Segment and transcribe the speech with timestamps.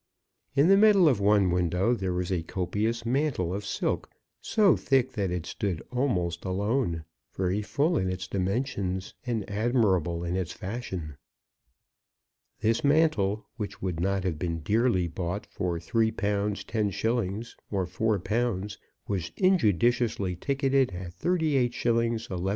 [0.55, 4.09] In the middle of one window there was a copious mantle, of silk
[4.41, 10.35] so thick that it stood almost alone, very full in its dimensions, and admirable in
[10.35, 11.17] its fashion.
[12.61, 16.15] This mantle, which would not have been dearly bought for 3_l._
[16.65, 18.77] 10_s._ or 4_l._,
[19.07, 22.49] was injudiciously ticketed at 38_s._ 11½_d.